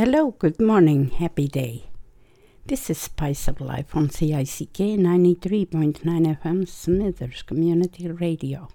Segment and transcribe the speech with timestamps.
[0.00, 1.86] Hello, good morning, happy day.
[2.64, 8.68] This is Spice of Life on CICK 93.9 FM Smithers Community Radio.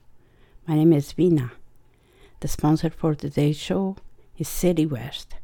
[0.68, 1.54] My name is Vina.
[2.42, 3.96] The sponsor for today's show
[4.38, 5.36] is City West.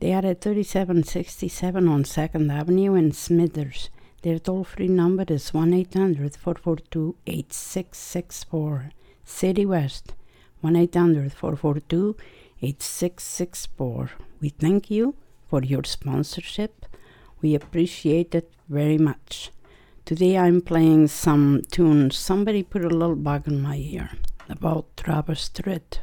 [0.00, 3.90] They are at 3767 on 2nd Avenue in Smithers.
[4.22, 8.90] Their toll free number is 1 800 442 8664.
[9.24, 10.14] City West
[10.60, 12.16] 1 800 442
[12.60, 14.10] 8664.
[14.40, 15.16] We thank you
[15.48, 16.86] for your sponsorship.
[17.42, 19.50] We appreciate it very much.
[20.04, 22.16] Today I'm playing some tunes.
[22.16, 24.10] Somebody put a little bug in my ear
[24.48, 25.98] about Travis Tritt.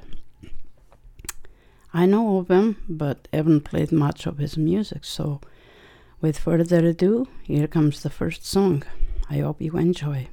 [1.93, 5.39] I know of him, but haven't played much of his music, so
[6.19, 8.83] with further ado, here comes the first song.
[9.29, 10.27] I hope you enjoy.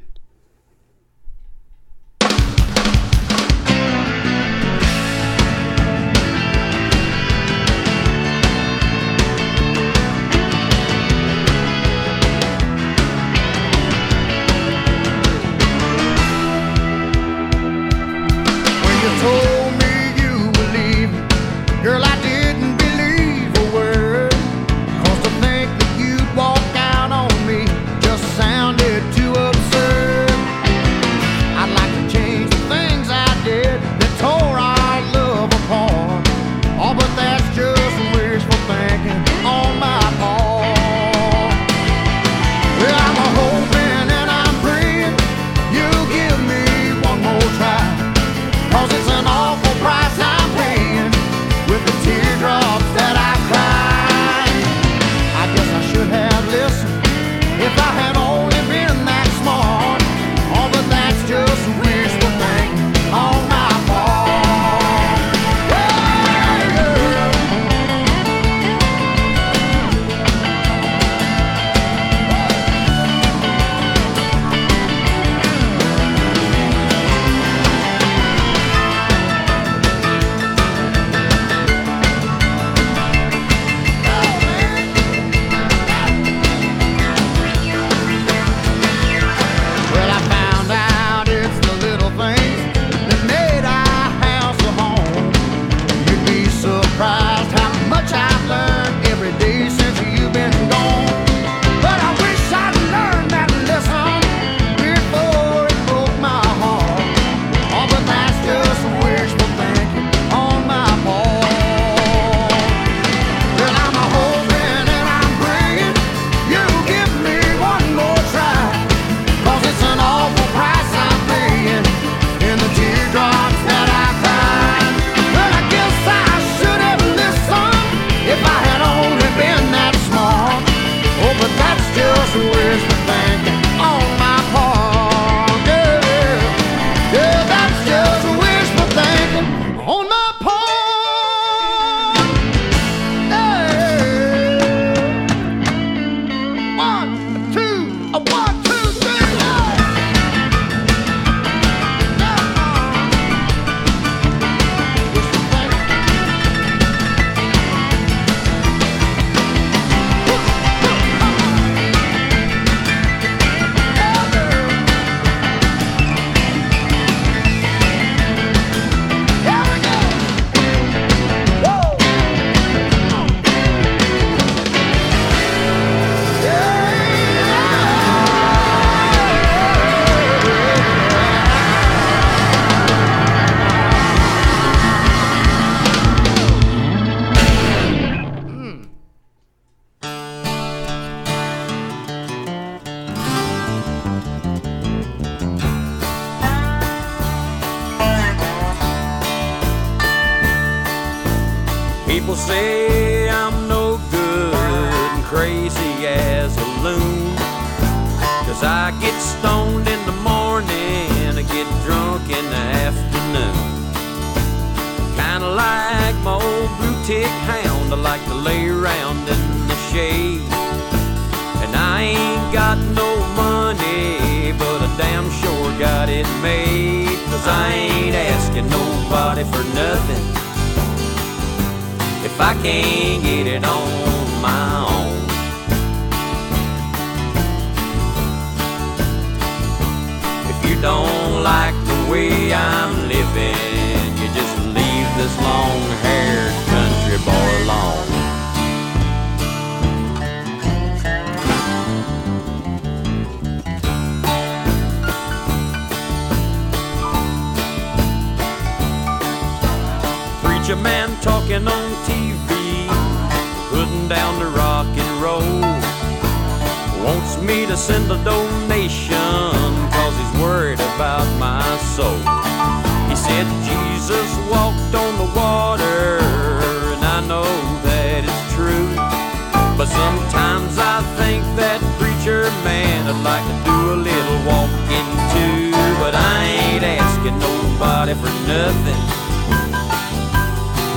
[279.83, 285.73] But sometimes I think that preacher man would like to do a little walking too.
[285.99, 289.03] But I ain't asking nobody for nothing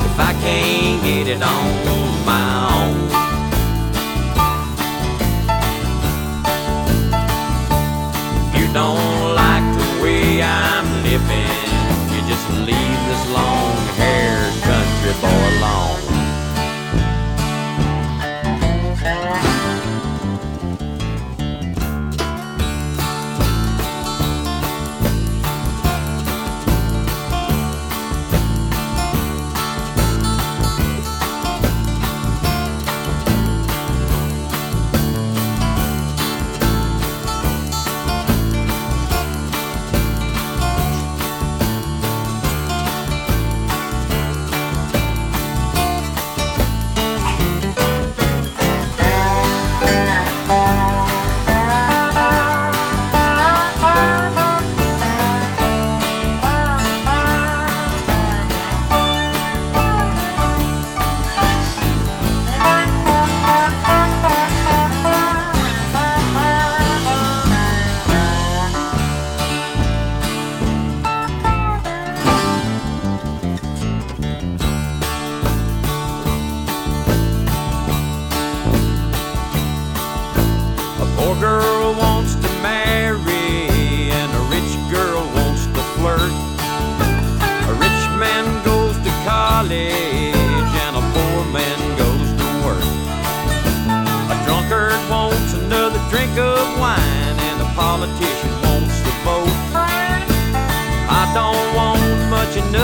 [0.06, 2.75] if I can't get it on my own.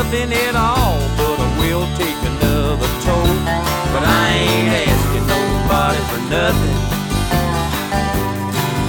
[0.03, 3.35] nothing at all, but I will take another toll.
[3.93, 6.79] But I ain't asking nobody for nothing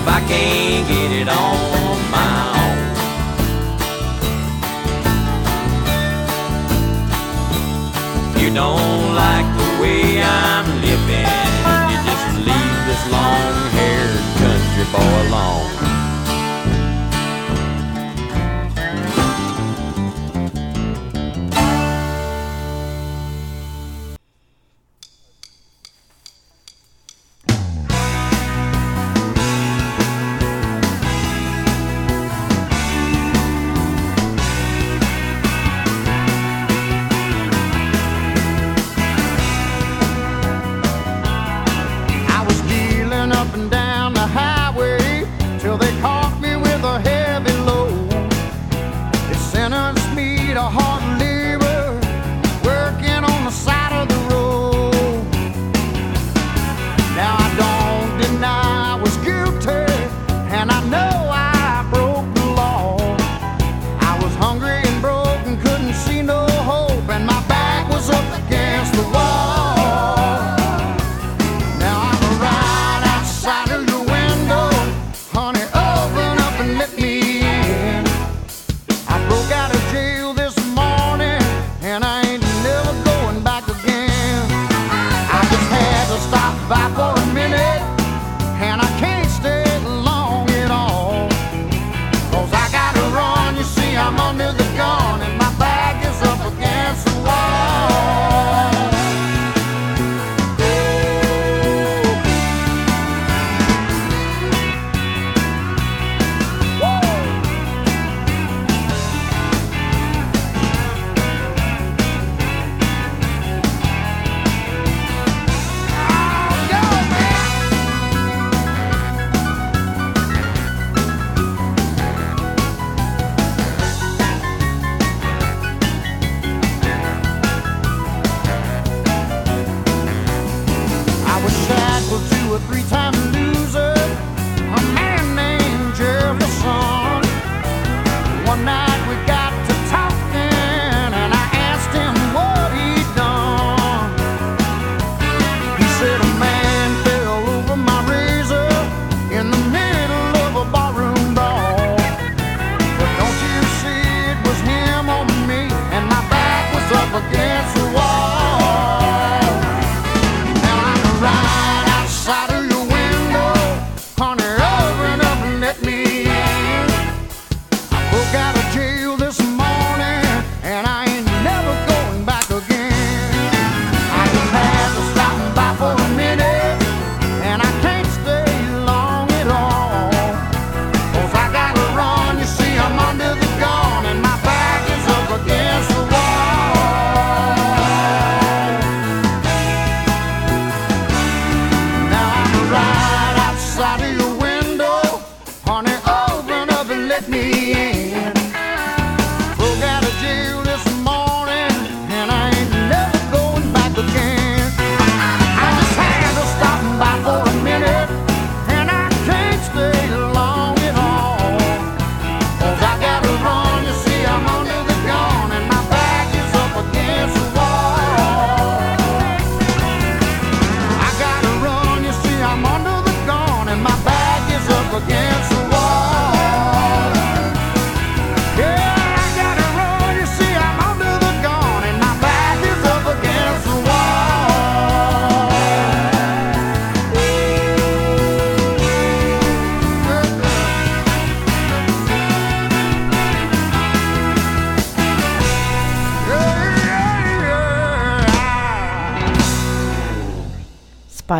[0.00, 2.32] if I can't get it on my
[2.62, 2.78] own.
[8.40, 11.28] You don't like the way I'm living,
[11.90, 15.91] you just leave this long-haired country boy alone.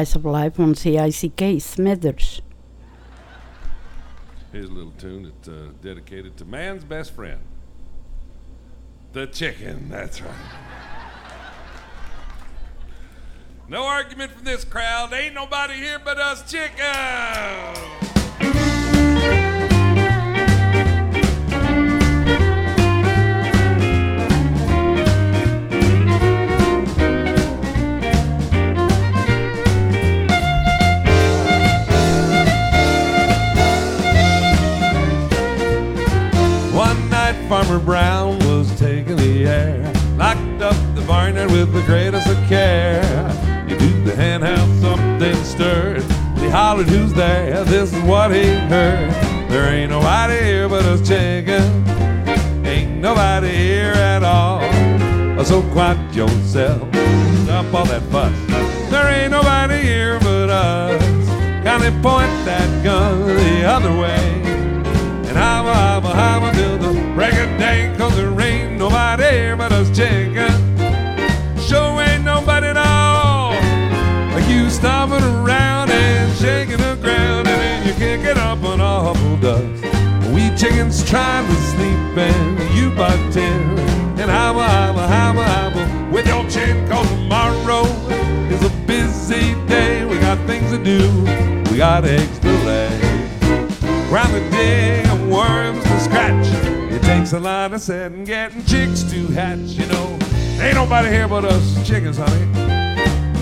[0.03, 2.43] Of Life on CICK Smithers.
[4.51, 7.41] Here's a little tune that's uh, dedicated to man's best friend,
[9.13, 9.89] the chicken.
[9.89, 10.35] That's right.
[13.69, 15.13] No argument from this crowd.
[15.13, 18.22] Ain't nobody here but us chickens.
[37.53, 43.03] Farmer Brown was taking the air, locked up the barnyard with the greatest of care.
[43.69, 46.03] He knew the hen house something stirred.
[46.39, 49.13] He hollered, "Who's there?" This is what he heard.
[49.51, 51.91] There ain't nobody here but us chickens.
[52.67, 54.63] Ain't nobody here at all.
[55.39, 56.89] Oh, so quiet yourself,
[57.45, 58.33] stop all that fuss.
[58.91, 61.29] There ain't nobody here but us.
[61.65, 64.41] Kindly point that gun the other way.
[65.29, 66.52] And I'm a, I'm a, I'm a
[80.83, 83.79] Trying to sleep, and you bartend.
[84.19, 87.85] And I'm a, I'm a, I'm with your chin, cause tomorrow
[88.51, 90.05] is a busy day.
[90.05, 91.09] We got things to do,
[91.71, 93.01] we got eggs to lay.
[94.11, 96.47] Round the and worms to scratch.
[96.93, 100.19] It takes a lot of setting, getting chicks to hatch, you know.
[100.61, 102.47] Ain't nobody here but us chickens, honey.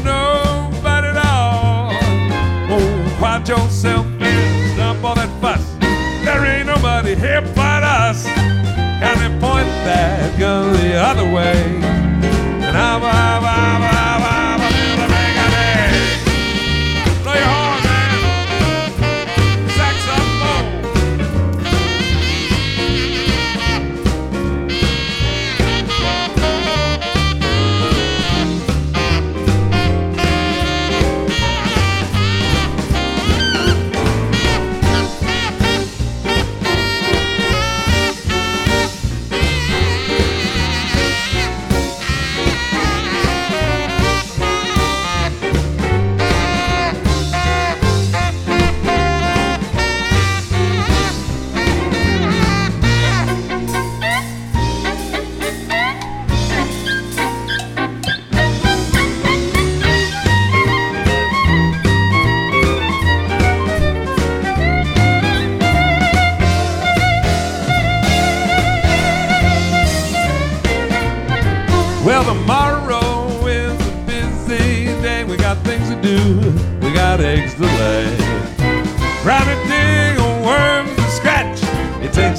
[0.04, 1.90] Nobody at all.
[2.70, 5.59] Oh, quiet yourself and stop all that fuss.
[6.82, 8.24] Nobody here but us.
[8.24, 11.76] Can they point that gun the other way?
[12.64, 13.99] And I'm, I'm, I'm, I'm,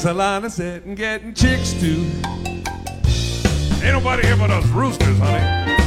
[0.01, 2.03] Takes a lot of setting, getting chicks too.
[3.84, 5.77] Ain't nobody here but us roosters, honey.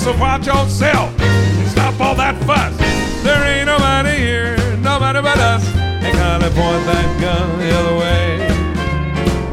[0.00, 2.76] So watch yourself and stop all that fuss.
[3.22, 5.64] There ain't nobody here, nobody but us.
[6.02, 8.40] Ain't gonna point that gun the other way.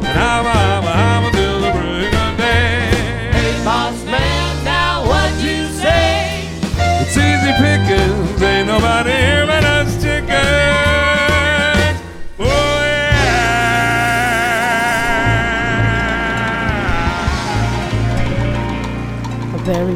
[0.08, 3.62] And I'm, I'm, I'm until the break of day.
[3.64, 6.48] Boss man, now what you say?
[6.98, 9.47] It's easy pickings, ain't nobody here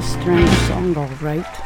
[0.03, 1.62] strange song, all right.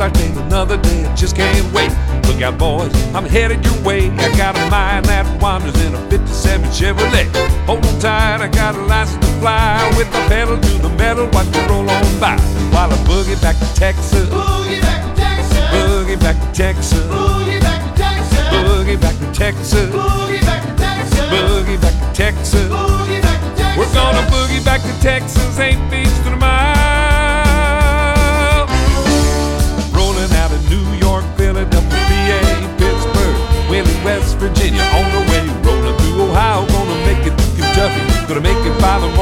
[0.00, 1.90] To the Lone Star thing, another day, I just can't wait.
[2.26, 4.10] Look out, boys, I'm headed your way.
[4.10, 7.28] I got a mind that wanders in a 57 Chevrolet.
[7.66, 9.92] Hold on tight, I got a license to fly.
[9.96, 12.38] With the pedal to the metal, watch me roll on by.
[12.72, 15.58] While I boogie back to Texas, Boogie back to Texas.
[15.68, 18.40] boogie back to Texas, Boogie back to Texas.
[18.52, 21.30] boogie back to Texas, Boogie back to Texas.
[21.30, 22.70] boogie back to Texas.
[22.70, 23.76] Boogie back to Texas.
[23.76, 26.79] We're gonna boogie back to Texas, eight beats to the mile.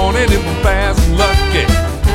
[0.09, 1.65] Morning if I'm fast and lucky.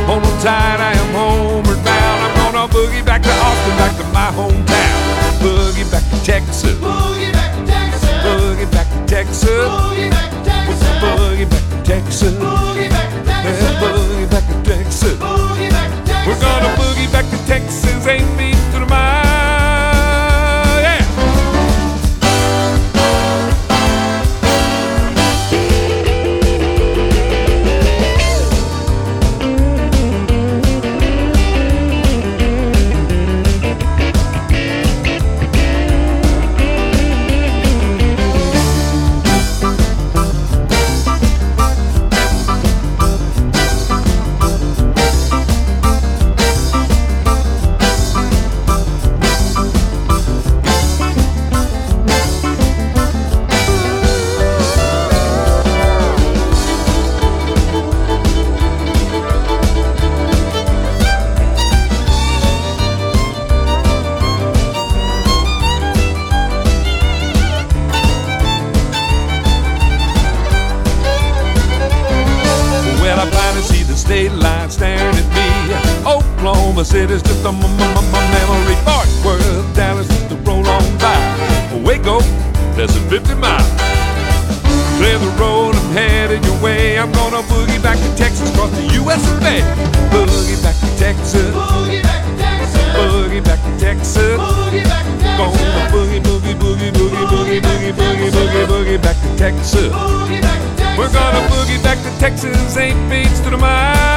[0.10, 2.20] On tight, I am homeward bound.
[2.26, 4.98] I'm gonna boogie back to Austin, back to my hometown.
[5.46, 6.74] Boogie back to Texas.
[6.82, 8.10] Boogie back to Texas.
[8.26, 9.46] Boogie back to Texas.
[9.46, 10.90] Boogie back to Texas.
[11.04, 12.34] Boogie back to Texas.
[12.34, 13.76] Boogie back to Texas.
[13.84, 15.18] Boogie back to Texas.
[15.22, 16.28] Boogie back to Texas.
[16.28, 18.26] We're gonna boogie back to Texas, eight
[102.24, 104.12] Texas, eight beats to the mile.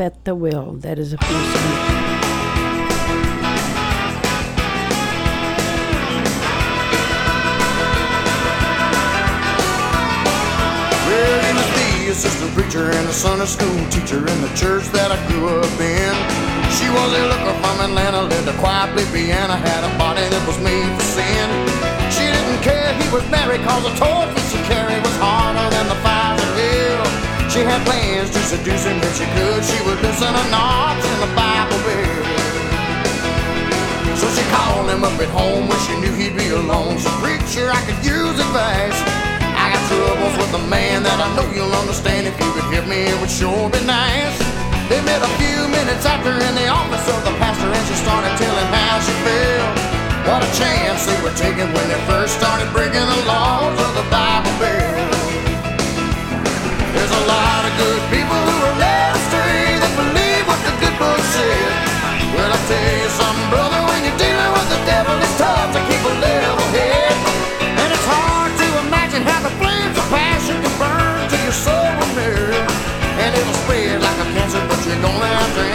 [0.00, 0.72] At the Wheel.
[0.80, 2.10] That is a person.
[12.10, 16.12] Assistant preacher and a Sunday school teacher in the church that I grew up in.
[16.76, 20.44] She was a looker from Atlanta, lived a quiet blue piano, had a body that
[20.46, 21.48] was made for sin.
[22.10, 25.94] She didn't care he was married, cause the torch she carried was harder than the
[26.02, 26.19] hell.
[27.50, 29.58] She had plans to seduce him if she could.
[29.66, 32.22] She would listen to knocks in the Bible Belt.
[34.14, 36.94] So she called him up at home when she knew he'd be alone.
[37.02, 38.94] So preacher, I could use advice.
[39.58, 42.30] I got troubles with a man that I know you'll understand.
[42.30, 44.38] If you could hear me, it would sure be nice.
[44.86, 48.30] They met a few minutes after in the office of the pastor, and she started
[48.38, 49.74] telling how she felt.
[50.22, 54.06] What a chance they were taking when they first started breaking the laws of the
[54.06, 54.89] Bible Belt.
[56.90, 60.96] There's a lot of good people who are led astray that believe what the good
[60.98, 61.70] book said.
[62.34, 65.80] Well, I tell you something, brother, when you're dealing with the devil, it's tough to
[65.86, 67.14] keep a level head.
[67.78, 71.78] And it's hard to imagine how the flames of passion can burn to your soul
[71.78, 72.66] and nerve.
[73.22, 75.69] And it'll spread like a cancer, but you're gonna have to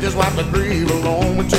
[0.00, 1.36] just wipe the grieve alone.
[1.36, 1.55] with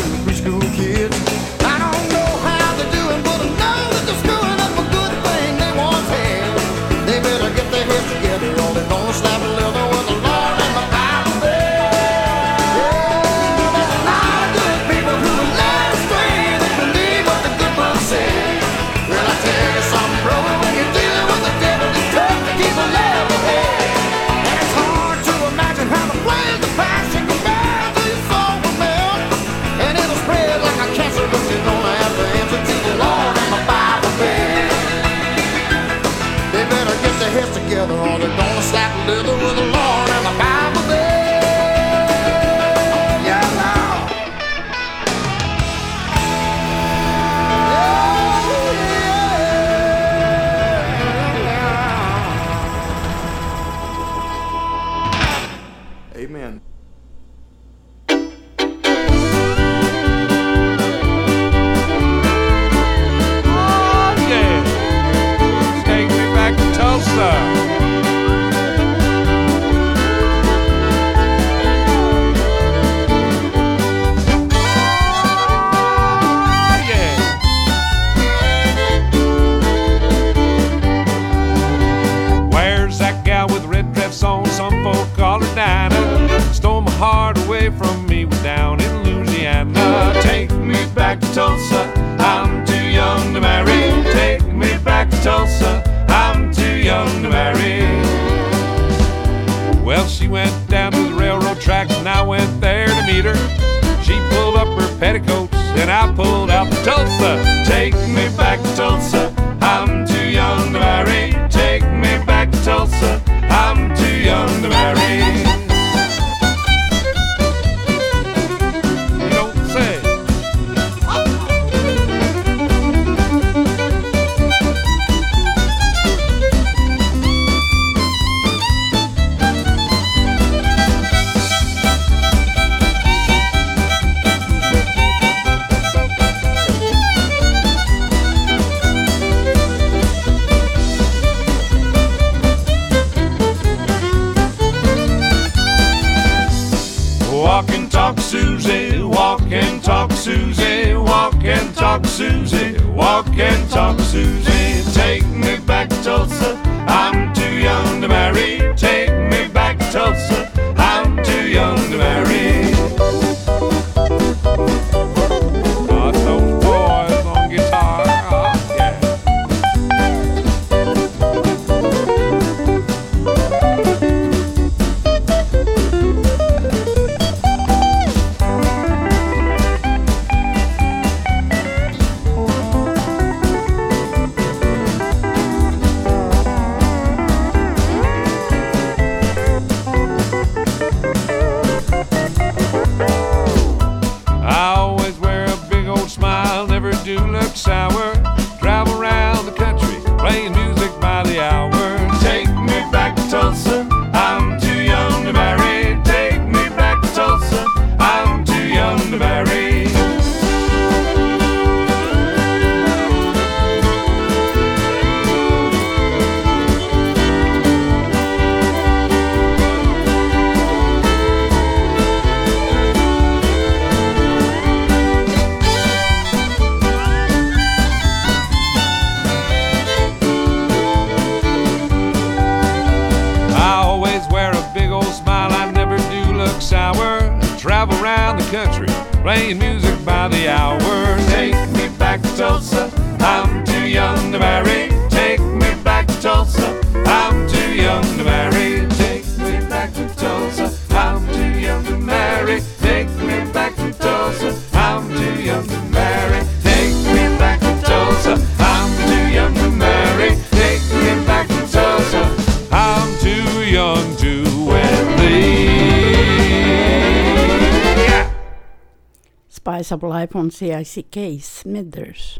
[270.51, 272.39] CICK Smithers.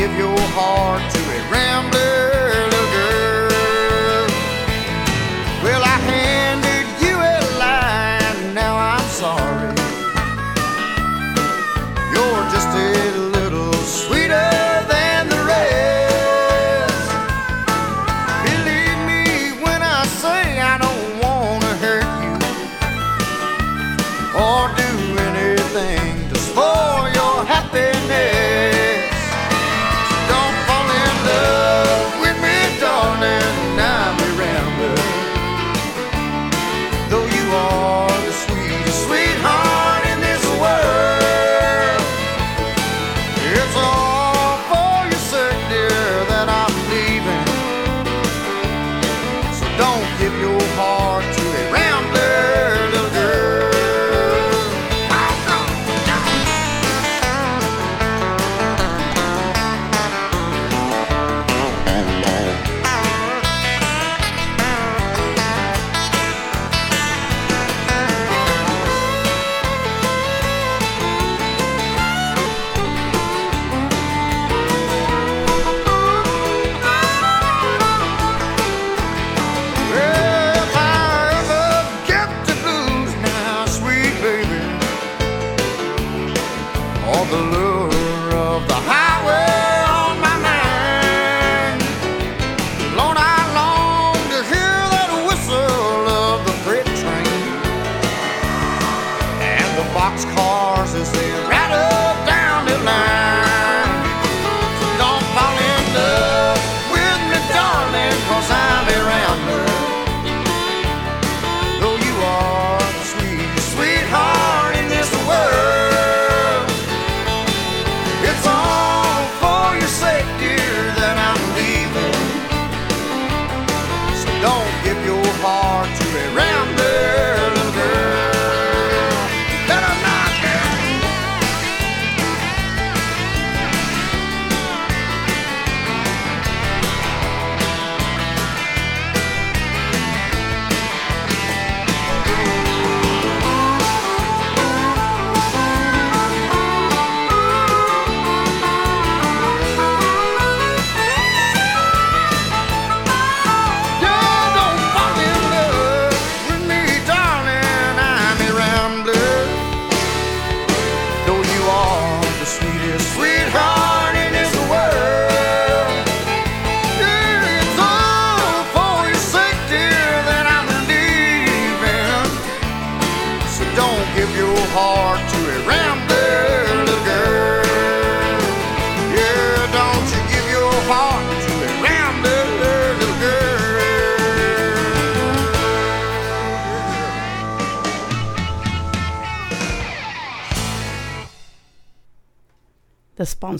[0.00, 2.09] Give your heart to a rambler,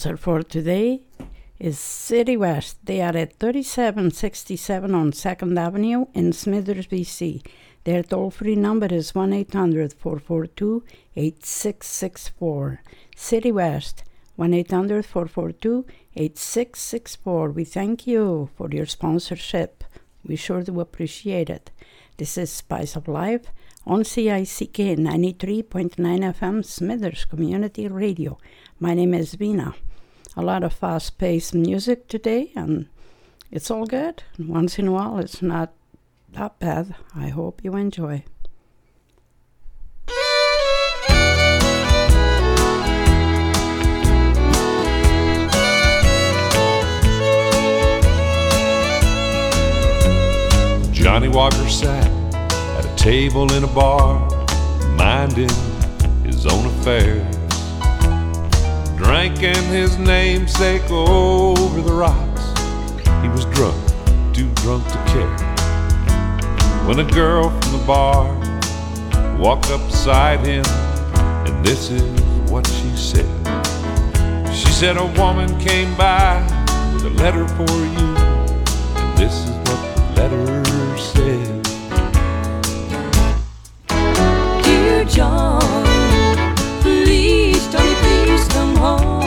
[0.01, 1.03] sponsor for today
[1.59, 2.79] is City West.
[2.87, 7.47] They are at 3767 on 2nd Avenue in Smithers, BC.
[7.85, 10.85] Their toll free number is 1 800 442
[11.17, 12.81] 8664.
[13.15, 14.05] City West
[14.37, 15.85] 1 800 442
[16.17, 17.51] 8664.
[17.51, 19.85] We thank you for your sponsorship.
[20.25, 21.71] We sure do appreciate it.
[22.17, 23.53] This is Spice of Life
[23.87, 28.39] on CICK 93.9 FM Smithers Community Radio.
[28.79, 29.75] My name is Vina.
[30.37, 32.87] A lot of fast paced music today, and
[33.51, 34.23] it's all good.
[34.39, 35.73] Once in a while, it's not
[36.33, 36.95] that bad.
[37.15, 38.25] I hope you enjoy.
[50.93, 52.07] Johnny Walker sat
[52.79, 54.21] at a table in a bar,
[54.97, 55.51] minding
[56.25, 57.37] his own affairs,
[59.03, 62.53] drinking his namesake over the rocks.
[63.23, 63.75] He was drunk,
[64.35, 65.37] too drunk to care.
[66.87, 68.29] When a girl from the bar
[69.39, 70.65] walked up beside him,
[71.47, 72.03] and this is
[72.51, 73.27] what she said.
[74.55, 76.43] She said, A woman came by
[76.93, 78.17] with a letter for you,
[78.99, 81.63] and this is what the letter said.
[84.63, 85.60] Dear John,
[88.81, 89.20] home.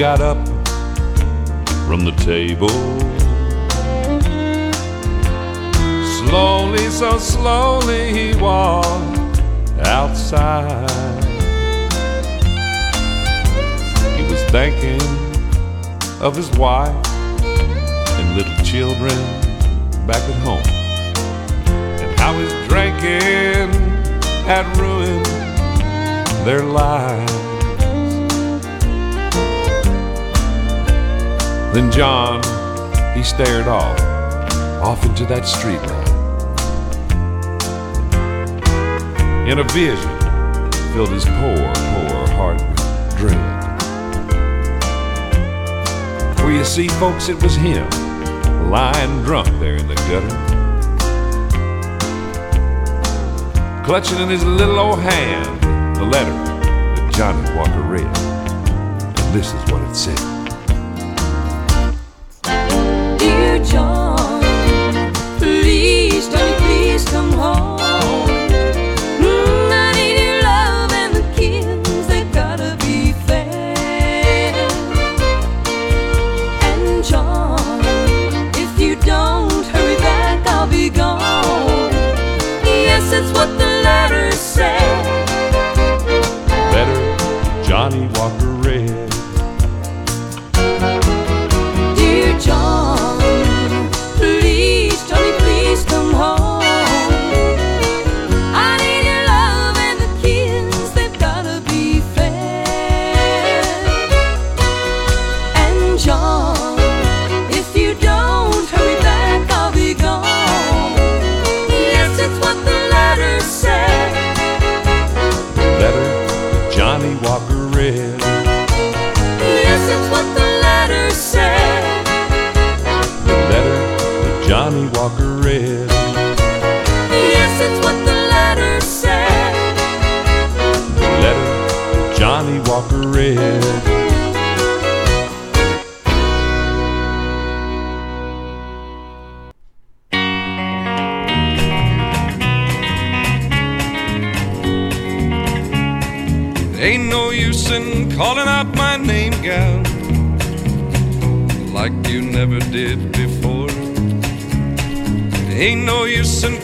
[0.00, 0.38] Got up
[1.86, 2.70] from the table.
[6.20, 9.42] Slowly, so slowly, he walked
[9.80, 10.88] outside.
[14.16, 15.02] He was thinking
[16.22, 19.18] of his wife and little children
[20.06, 20.66] back at home,
[22.00, 23.68] and how his drinking
[24.46, 25.26] had ruined
[26.46, 27.39] their lives.
[31.72, 32.42] Then John,
[33.14, 34.00] he stared off,
[34.82, 36.08] off into that street light.
[39.48, 40.20] In a vision,
[40.92, 43.60] filled his poor, poor heart with dread.
[46.38, 47.88] For you see, folks, it was him,
[48.68, 50.36] lying drunk there in the gutter,
[53.84, 58.06] clutching in his little old hand the letter that Johnny Walker read.
[59.20, 60.39] And this is what it said.
[63.64, 64.42] John,
[65.38, 67.79] please, Johnny, please come home.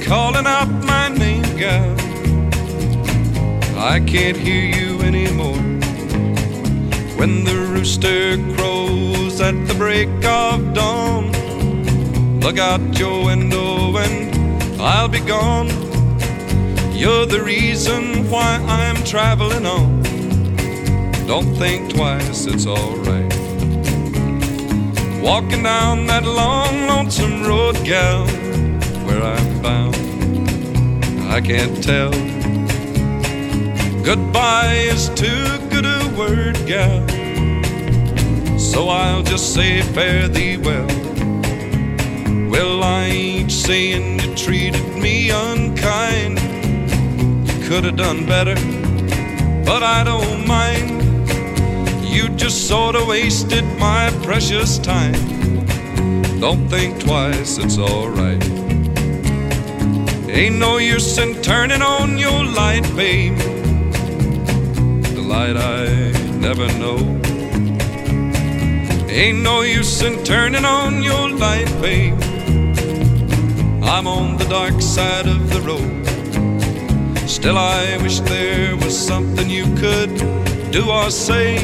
[0.07, 1.97] Calling out my name, gal.
[3.77, 5.59] I can't hear you anymore.
[7.19, 11.33] When the rooster crows at the break of dawn,
[12.41, 15.69] look out your window and I'll be gone.
[16.93, 20.03] You're the reason why I'm traveling on.
[21.27, 23.35] Don't think twice, it's alright.
[25.21, 28.25] Walking down that long, lonesome road, gal,
[29.57, 29.97] I'm bound,
[31.31, 32.11] I can't tell.
[34.03, 37.07] Goodbye is too good a word, gal.
[38.59, 40.87] So I'll just say fare thee well.
[42.51, 46.39] Well, I ain't saying you treated me unkind.
[47.49, 48.55] You could have done better,
[49.65, 51.03] but I don't mind.
[52.05, 55.15] You just sort of wasted my precious time.
[56.41, 58.56] Don't think twice, it's alright.
[60.37, 63.39] Ain't no use in turning on your light, babe.
[65.17, 66.99] The light I never know.
[69.09, 72.21] Ain't no use in turning on your light, babe.
[73.83, 76.07] I'm on the dark side of the road.
[77.27, 80.15] Still, I wish there was something you could
[80.71, 81.57] do or say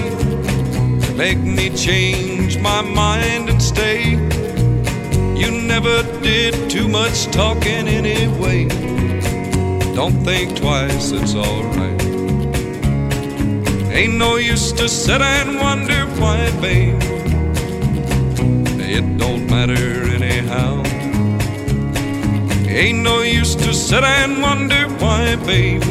[1.03, 4.17] to make me change my mind and stay.
[5.43, 8.69] You never did too much talking anyway.
[9.93, 12.01] Don't think twice, it's alright.
[13.93, 16.97] Ain't no use to sit and wonder why, babe.
[18.97, 20.81] It don't matter anyhow.
[22.69, 25.85] Ain't no use to sit and wonder why, baby.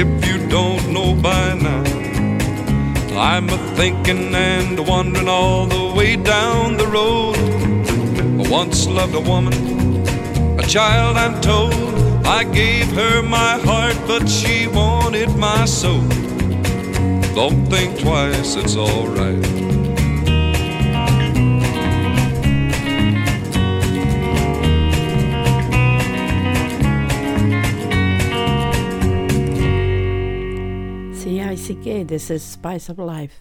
[0.00, 1.84] If you don't know by now,
[3.18, 7.53] I'm a thinking and wondering all the way down the road.
[8.54, 9.52] Once loved a woman,
[10.60, 11.74] a child, I'm told.
[12.24, 16.06] I gave her my heart, but she wanted my soul.
[17.34, 19.42] Don't think twice, it's alright.
[31.56, 33.40] CICK, this is Spice of Life.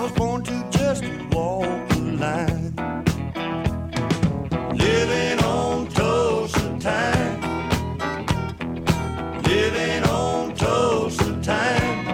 [0.00, 2.74] Was born to just walk the line.
[4.74, 7.40] Living on Tulsa time.
[9.42, 12.06] Living on Tulsa time.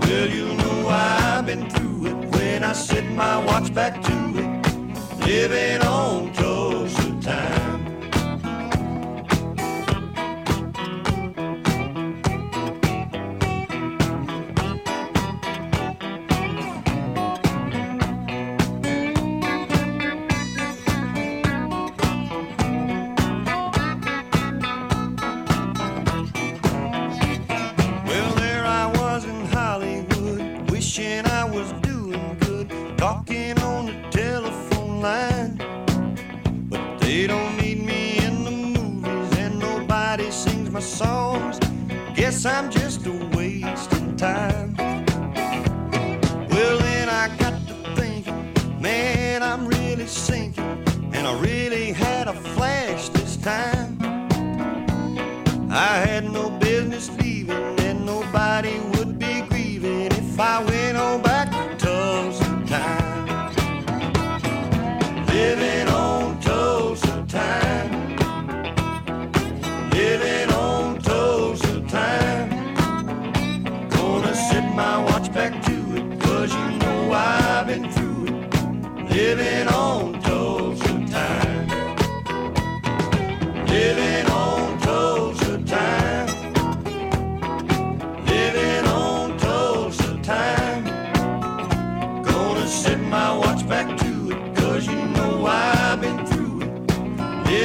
[0.00, 5.26] Well, you know I've been through it when I set my watch back to it.
[5.26, 6.21] Living on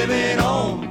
[0.08, 0.87] living on.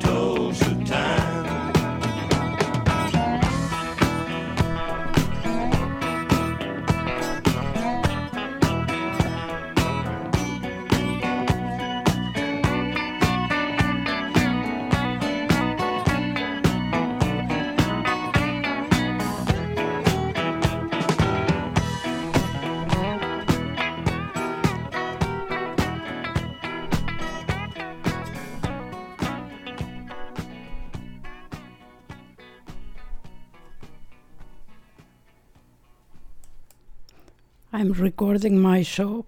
[37.87, 39.24] I'm recording my show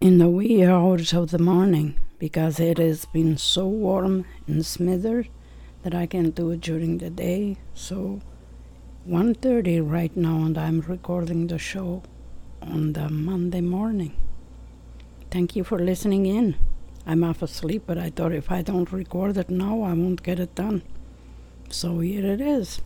[0.00, 5.28] in the wee hours of the morning because it has been so warm and smothered
[5.84, 7.58] that I can do it during the day.
[7.74, 8.18] So
[9.06, 12.02] 1:30 right now and I'm recording the show
[12.60, 14.14] on the Monday morning.
[15.30, 16.56] Thank you for listening in.
[17.06, 20.40] I'm half asleep, but I thought if I don't record it now, I won't get
[20.40, 20.82] it done.
[21.70, 22.80] So here it is.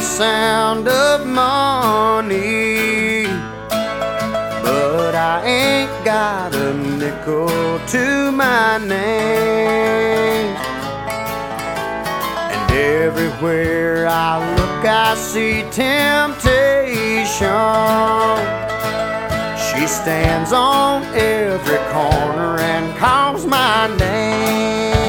[0.00, 2.44] the sound of money.
[4.64, 10.56] But I ain't got a nickel to my name.
[12.54, 16.48] And everywhere I look, I see temptation.
[19.66, 24.99] She stands on every corner and calls my name.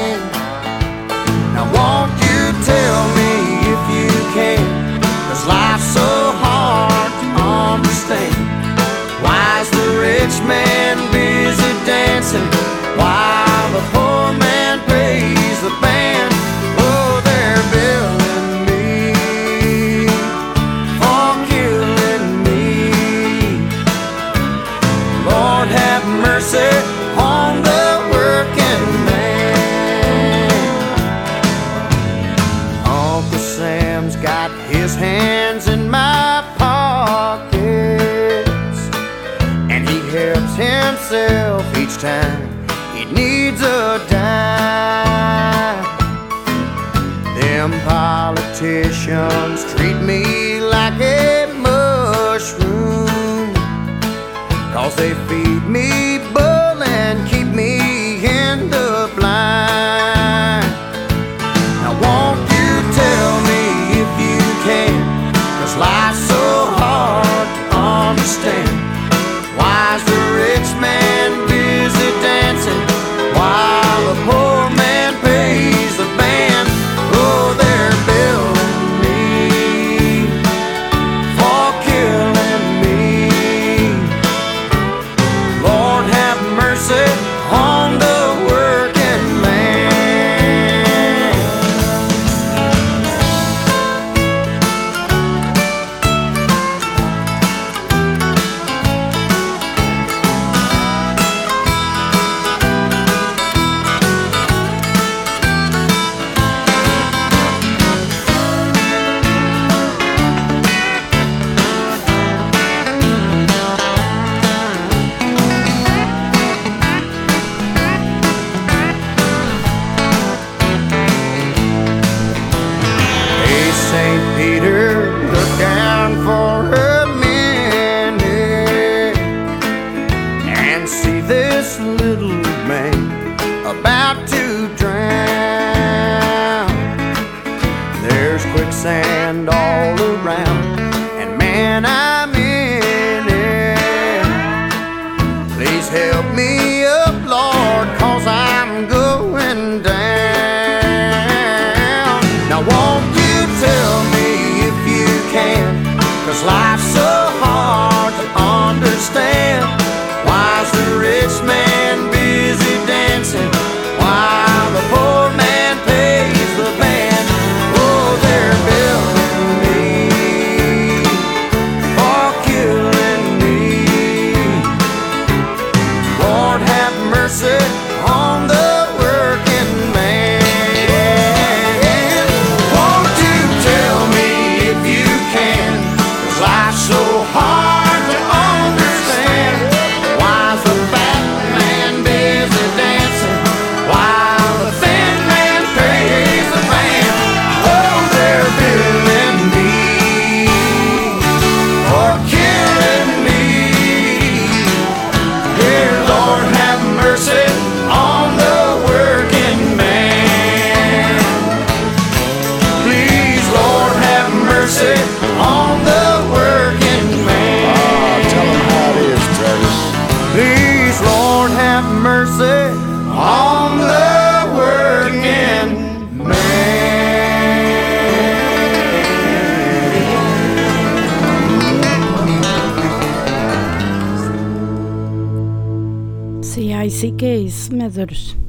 [237.02, 238.41] Psique e é Semeadores.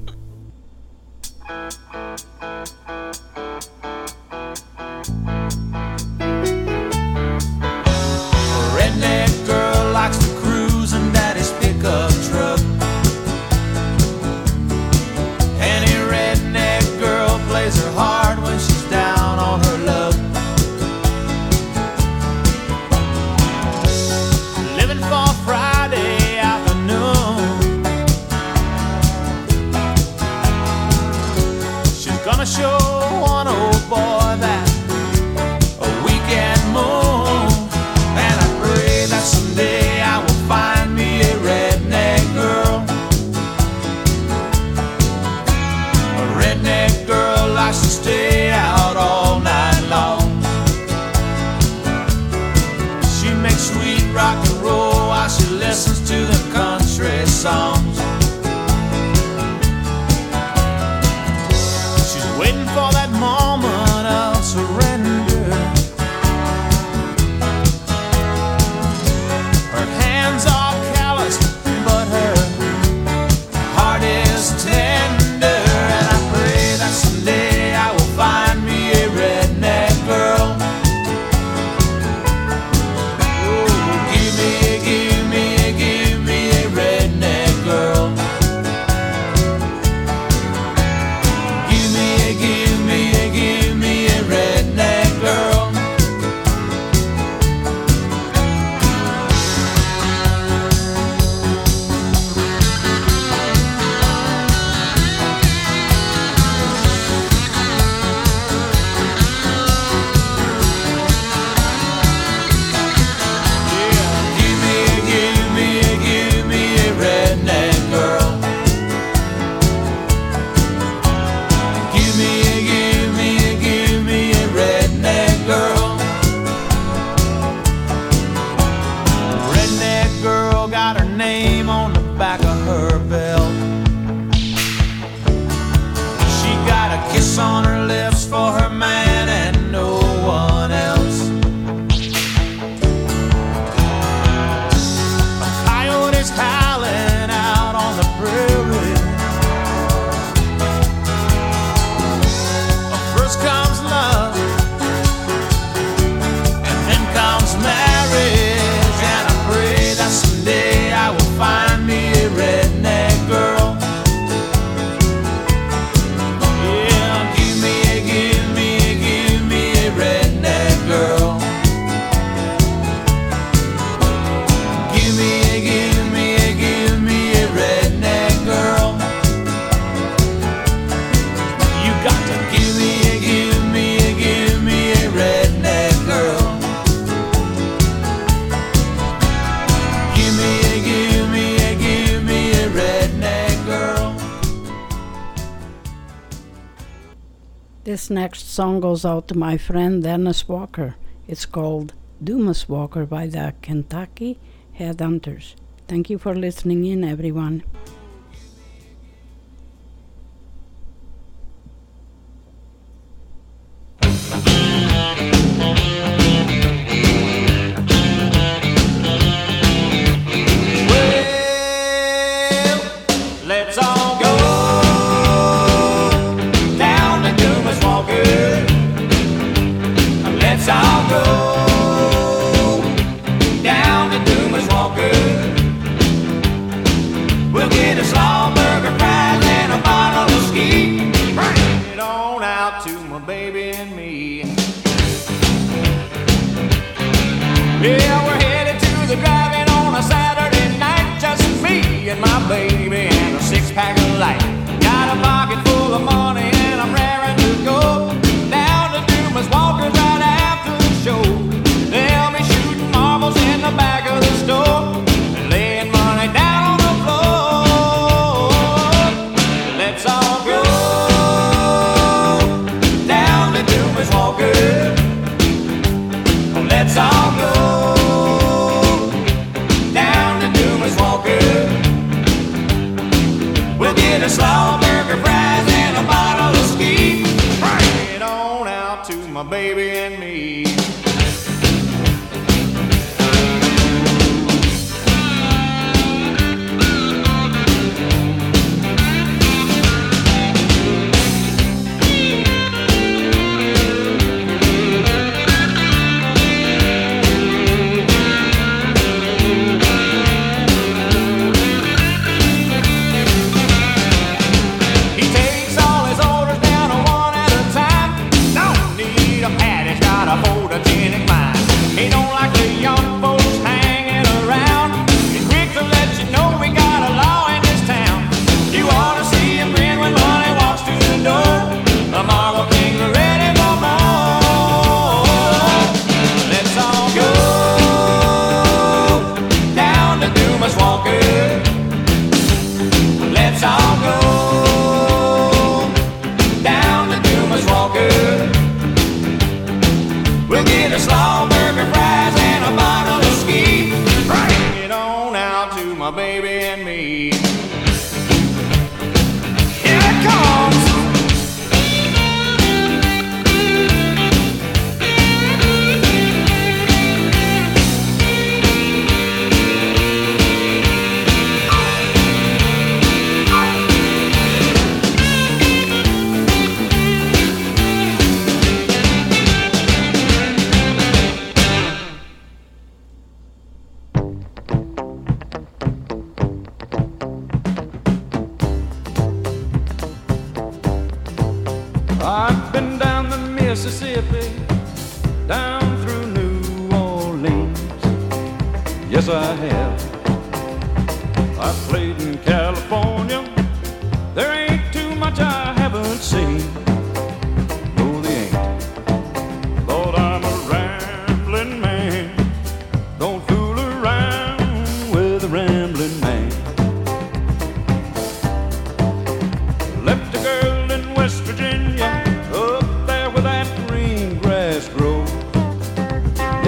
[197.83, 200.95] This next song goes out to my friend Dennis Walker.
[201.27, 201.91] It's called
[202.23, 204.39] Dumas Walker by the Kentucky
[204.79, 205.55] Headhunters.
[205.89, 207.63] Thank you for listening in, everyone.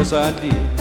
[0.06, 0.75] ousadia.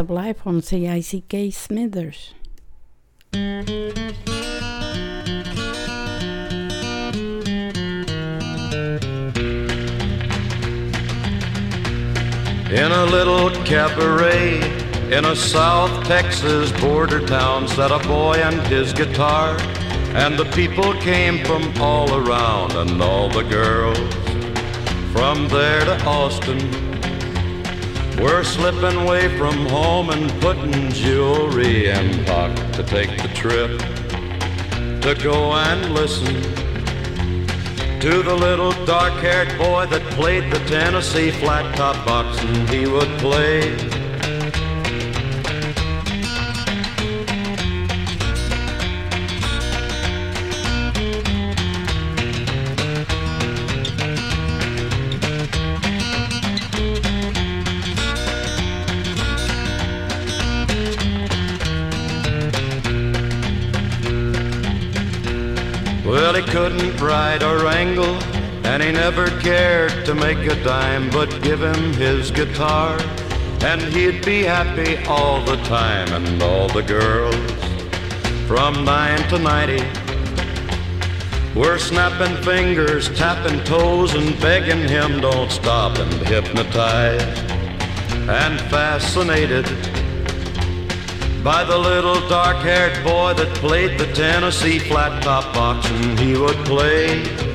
[0.00, 2.32] Of Life on CICK Smithers.
[12.72, 14.60] In a little cabaret
[15.12, 19.54] in a South Texas border town sat a boy and his guitar,
[20.14, 23.98] and the people came from all around, and all the girls
[25.12, 26.89] from there to Austin
[28.20, 33.70] were slipping away from home and putting jewelry in pocket to take the trip
[35.00, 36.34] to go and listen
[37.98, 43.08] to the little dark-haired boy that played the Tennessee flat top box and he would
[43.18, 43.60] play
[69.20, 72.98] never cared to make a dime, but give him his guitar,
[73.62, 77.34] and he'd be happy all the time, and all the girls
[78.46, 79.84] from nine to ninety
[81.54, 87.50] were snapping fingers, tapping toes, and begging him don't stop, and hypnotized
[88.28, 89.66] and fascinated
[91.42, 96.56] by the little dark-haired boy that played the Tennessee flat top box and he would
[96.66, 97.49] play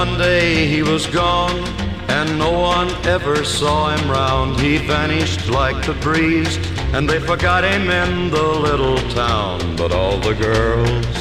[0.00, 1.58] one day he was gone,
[2.08, 4.58] and no one ever saw him round.
[4.58, 6.56] He vanished like the breeze,
[6.94, 9.76] and they forgot him in the little town.
[9.76, 11.16] But all the girls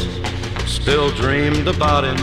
[0.66, 2.20] still dreamed about him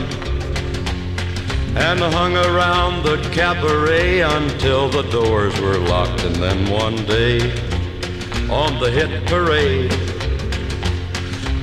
[1.77, 6.25] and hung around the cabaret until the doors were locked.
[6.25, 7.39] And then one day,
[8.49, 9.93] on the hit parade,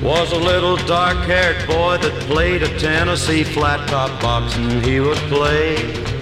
[0.04, 3.42] was a little dark-haired boy that played a Tennessee
[3.94, 6.13] flat-top box, and he would play.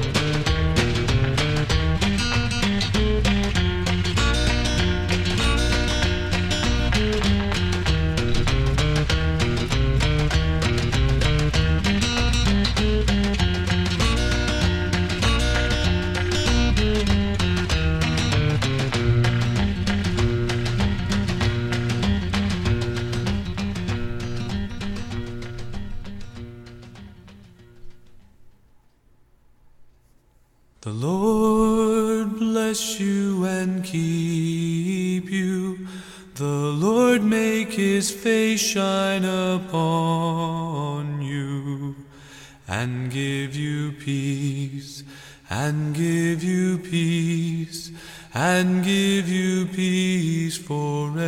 [48.35, 51.19] And give you peace forever.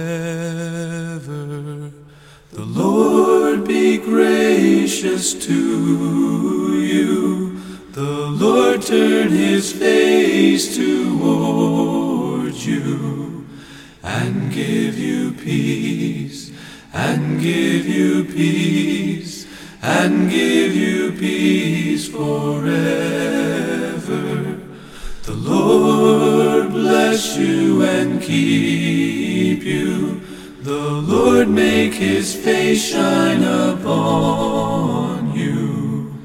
[2.52, 7.58] The Lord be gracious to you.
[7.92, 13.46] The Lord turn his face toward you
[14.02, 16.50] and give you peace,
[16.92, 19.46] and give you peace,
[19.82, 22.64] and give you peace forever.
[25.22, 26.33] The Lord
[26.74, 30.20] bless you and keep you.
[30.62, 36.18] The Lord make his face shine upon you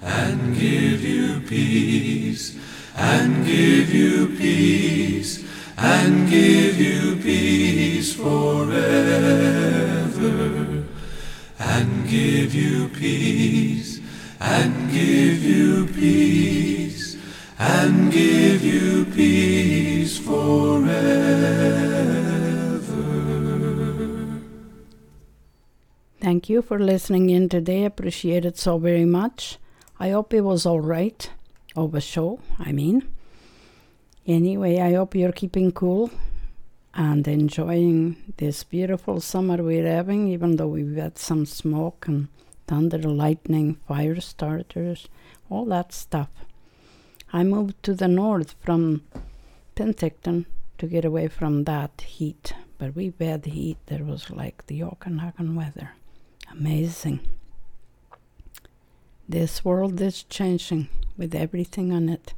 [0.00, 2.56] and give you peace,
[2.94, 5.44] and give you peace,
[5.76, 8.84] and give you peace forever,
[11.58, 14.00] and give you peace,
[14.40, 17.16] and give you peace,
[17.58, 19.47] and give you peace
[26.20, 27.84] Thank you for listening in today.
[27.86, 29.58] Appreciate it so very much.
[29.98, 31.30] I hope it was all right
[31.74, 33.08] over show, I mean.
[34.26, 36.10] Anyway, I hope you're keeping cool
[36.92, 42.28] and enjoying this beautiful summer we're having, even though we've had some smoke and
[42.66, 45.08] thunder, lightning, fire starters,
[45.48, 46.28] all that stuff.
[47.32, 49.02] I moved to the north from
[49.78, 50.44] Penticton
[50.78, 53.78] to get away from that heat, but we've had heat.
[53.86, 55.90] There was like the Okanagan weather.
[56.50, 57.20] Amazing.
[59.28, 62.34] This world is changing with everything on it.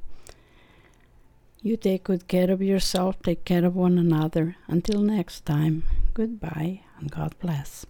[1.62, 4.56] You take good care of yourself, take care of one another.
[4.68, 7.86] Until next time, goodbye and God bless.